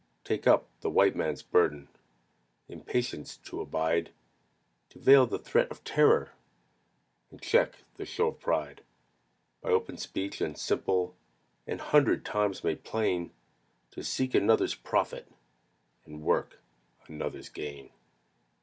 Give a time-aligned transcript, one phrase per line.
[0.23, 1.87] Take up the White Man's burden
[2.67, 4.09] In patience to abide,
[4.89, 6.31] To veil the threat of terror
[7.29, 8.81] And check the show of pride;
[9.61, 11.15] By open speech and simple,
[11.67, 13.29] An hundred times made plain,
[13.91, 15.31] To seek another's profit,
[16.03, 16.57] And work
[17.07, 17.91] another's gain.